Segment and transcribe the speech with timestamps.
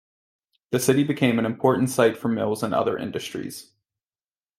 [0.71, 3.71] The city became an important site for mills and other industries.